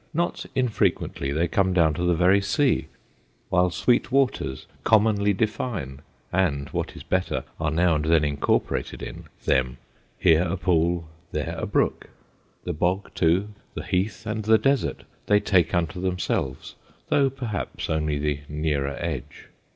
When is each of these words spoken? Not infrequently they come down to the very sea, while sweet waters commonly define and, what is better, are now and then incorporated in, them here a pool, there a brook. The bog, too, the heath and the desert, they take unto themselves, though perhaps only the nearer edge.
Not 0.15 0.47
infrequently 0.55 1.31
they 1.31 1.47
come 1.47 1.73
down 1.73 1.93
to 1.93 2.01
the 2.01 2.15
very 2.15 2.41
sea, 2.41 2.87
while 3.49 3.69
sweet 3.69 4.11
waters 4.11 4.65
commonly 4.83 5.31
define 5.31 5.99
and, 6.33 6.69
what 6.69 6.95
is 6.95 7.03
better, 7.03 7.43
are 7.59 7.69
now 7.69 7.93
and 7.93 8.05
then 8.05 8.23
incorporated 8.25 9.03
in, 9.03 9.25
them 9.45 9.77
here 10.17 10.41
a 10.41 10.57
pool, 10.57 11.07
there 11.31 11.53
a 11.55 11.67
brook. 11.67 12.09
The 12.63 12.73
bog, 12.73 13.11
too, 13.13 13.49
the 13.75 13.83
heath 13.83 14.25
and 14.25 14.41
the 14.43 14.57
desert, 14.57 15.03
they 15.27 15.39
take 15.39 15.71
unto 15.75 16.01
themselves, 16.01 16.73
though 17.09 17.29
perhaps 17.29 17.87
only 17.87 18.17
the 18.17 18.39
nearer 18.49 18.97
edge. 18.99 19.49